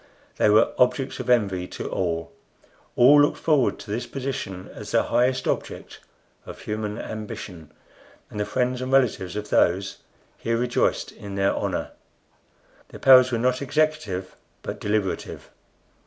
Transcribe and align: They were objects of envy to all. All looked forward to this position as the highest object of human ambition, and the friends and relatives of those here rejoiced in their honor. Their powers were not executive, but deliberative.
They 0.37 0.49
were 0.49 0.71
objects 0.79 1.19
of 1.19 1.29
envy 1.29 1.67
to 1.67 1.87
all. 1.87 2.31
All 2.95 3.21
looked 3.21 3.37
forward 3.37 3.77
to 3.77 3.91
this 3.91 4.07
position 4.07 4.67
as 4.73 4.89
the 4.89 5.03
highest 5.03 5.47
object 5.47 5.99
of 6.43 6.61
human 6.61 6.97
ambition, 6.97 7.71
and 8.31 8.39
the 8.39 8.45
friends 8.45 8.81
and 8.81 8.91
relatives 8.91 9.35
of 9.35 9.51
those 9.51 9.97
here 10.39 10.57
rejoiced 10.57 11.11
in 11.11 11.35
their 11.35 11.53
honor. 11.53 11.91
Their 12.89 12.99
powers 12.99 13.31
were 13.31 13.37
not 13.37 13.61
executive, 13.61 14.35
but 14.63 14.79
deliberative. 14.79 15.51